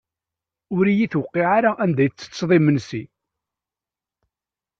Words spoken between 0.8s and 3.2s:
yi-tewqiε ara anda tettetteḍ imensi.